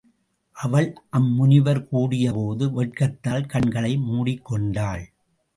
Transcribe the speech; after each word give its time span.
அவள் 0.55 0.87
அம் 1.09 1.27
முனிவர் 1.33 1.81
கூடியபோது 1.87 2.71
வெட்கத்தால் 2.71 3.45
கண்களை 3.45 3.93
முடிக்கொண்டாள். 4.09 5.05